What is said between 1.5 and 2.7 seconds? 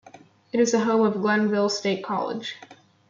State College.